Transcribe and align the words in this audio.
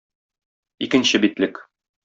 Икенче 0.87 1.21
битлек. 1.27 1.65